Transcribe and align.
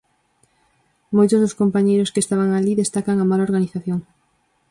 Moitos 1.15 1.41
dos 1.43 1.57
compañeiros 1.61 2.11
que 2.13 2.21
estaban 2.23 2.49
alí 2.53 2.73
destacan 2.75 3.17
a 3.19 3.25
mala 3.29 3.45
organización. 3.49 3.99